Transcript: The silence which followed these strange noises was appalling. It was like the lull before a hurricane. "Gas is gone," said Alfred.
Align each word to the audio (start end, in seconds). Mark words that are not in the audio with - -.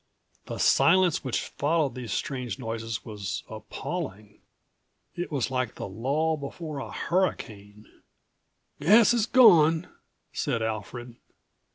The 0.47 0.57
silence 0.57 1.23
which 1.23 1.39
followed 1.45 1.93
these 1.93 2.11
strange 2.11 2.57
noises 2.57 3.05
was 3.05 3.43
appalling. 3.47 4.41
It 5.13 5.31
was 5.31 5.51
like 5.51 5.75
the 5.75 5.87
lull 5.87 6.37
before 6.37 6.79
a 6.79 6.89
hurricane. 6.91 7.85
"Gas 8.79 9.13
is 9.13 9.27
gone," 9.27 9.89
said 10.33 10.63
Alfred. 10.63 11.17